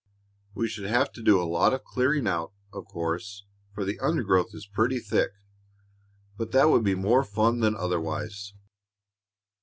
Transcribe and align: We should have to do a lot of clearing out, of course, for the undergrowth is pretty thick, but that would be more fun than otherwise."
We 0.55 0.67
should 0.67 0.87
have 0.89 1.11
to 1.11 1.21
do 1.21 1.39
a 1.39 1.45
lot 1.45 1.75
of 1.75 1.83
clearing 1.83 2.25
out, 2.27 2.53
of 2.73 2.85
course, 2.85 3.45
for 3.71 3.85
the 3.85 3.99
undergrowth 3.99 4.49
is 4.55 4.65
pretty 4.65 4.97
thick, 4.97 5.29
but 6.37 6.51
that 6.53 6.71
would 6.71 6.83
be 6.83 6.95
more 6.95 7.23
fun 7.23 7.59
than 7.59 7.75
otherwise." 7.75 8.55